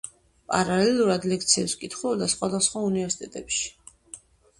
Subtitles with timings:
[0.51, 3.69] პარალელურად ლექციებს კითხულობდა სხვადასხვა უნივერსიტეტებში.